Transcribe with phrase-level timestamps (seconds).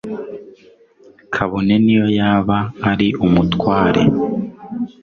[1.33, 2.57] kabone n'iyo yaba
[2.91, 4.01] ari umutware